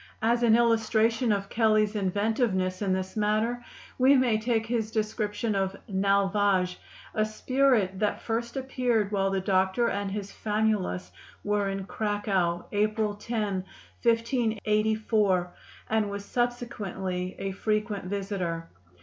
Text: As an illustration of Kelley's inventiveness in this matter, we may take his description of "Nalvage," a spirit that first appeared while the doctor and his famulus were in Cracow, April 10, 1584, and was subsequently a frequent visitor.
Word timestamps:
As 0.23 0.41
an 0.41 0.55
illustration 0.55 1.31
of 1.31 1.47
Kelley's 1.49 1.95
inventiveness 1.95 2.81
in 2.81 2.91
this 2.93 3.15
matter, 3.15 3.63
we 3.99 4.15
may 4.15 4.39
take 4.39 4.65
his 4.65 4.89
description 4.89 5.53
of 5.53 5.75
"Nalvage," 5.87 6.79
a 7.13 7.23
spirit 7.23 7.99
that 7.99 8.19
first 8.23 8.57
appeared 8.57 9.11
while 9.11 9.29
the 9.29 9.39
doctor 9.39 9.87
and 9.89 10.09
his 10.09 10.31
famulus 10.31 11.11
were 11.43 11.69
in 11.69 11.85
Cracow, 11.85 12.65
April 12.71 13.13
10, 13.13 13.63
1584, 14.01 15.53
and 15.91 16.09
was 16.09 16.25
subsequently 16.25 17.35
a 17.37 17.51
frequent 17.51 18.05
visitor. 18.05 18.69